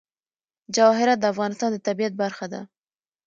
جواهرات 0.75 1.19
د 1.21 1.25
افغانستان 1.33 1.69
د 1.73 1.77
طبیعت 1.87 2.13
برخه 2.21 2.45
ده. 2.53 2.61